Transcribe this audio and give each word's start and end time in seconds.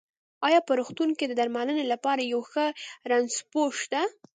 ايا 0.47 0.59
په 0.67 0.73
روغتون 0.79 1.09
کې 1.17 1.25
د 1.27 1.33
درمنلې 1.39 1.85
لپاره 1.93 2.21
يو 2.33 2.41
ښۀ 2.51 2.65
رنځپوۀ 3.09 3.65
شته؟ 3.79 4.01